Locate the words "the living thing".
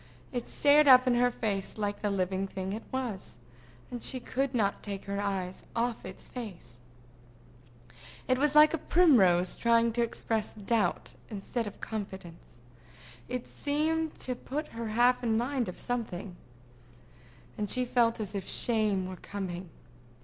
2.01-2.73